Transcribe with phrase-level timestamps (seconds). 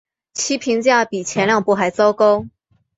[0.33, 2.47] 其评价比前两部还糟糕。